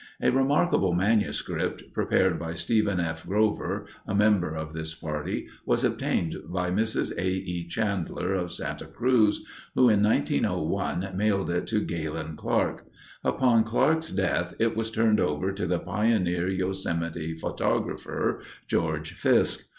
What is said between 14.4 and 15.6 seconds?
it was turned over